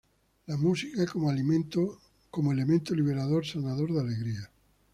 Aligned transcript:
La 0.47 0.57
música 0.57 1.05
como 1.05 1.29
elemento 1.31 2.95
liberador, 2.95 3.45
sanador 3.45 3.93
de 3.93 3.99
alegría. 3.99 4.51